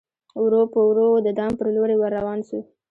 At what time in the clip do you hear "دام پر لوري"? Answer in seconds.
1.39-1.95